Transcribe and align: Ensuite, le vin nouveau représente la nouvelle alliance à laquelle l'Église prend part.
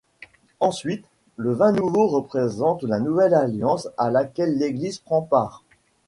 Ensuite, 0.59 1.05
le 1.37 1.53
vin 1.53 1.73
nouveau 1.73 2.07
représente 2.07 2.81
la 2.81 2.99
nouvelle 2.99 3.35
alliance 3.35 3.87
à 3.99 4.09
laquelle 4.09 4.57
l'Église 4.57 4.97
prend 4.97 5.21
part. 5.21 5.63